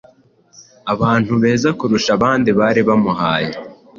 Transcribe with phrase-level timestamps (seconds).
[0.93, 3.51] Abantu bezakurusha abandi bari bamuhaye